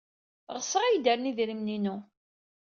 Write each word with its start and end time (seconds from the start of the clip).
Ɣseɣ 0.57 0.81
ad 0.83 0.91
iyi-d-rren 0.91 1.29
idrimen-inu. 1.31 1.95